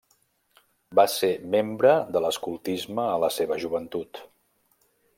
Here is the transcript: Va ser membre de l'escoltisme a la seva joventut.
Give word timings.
Va 0.99 1.05
ser 1.15 1.29
membre 1.57 1.91
de 2.17 2.23
l'escoltisme 2.27 3.07
a 3.13 3.23
la 3.27 3.33
seva 3.39 3.63
joventut. 3.67 4.25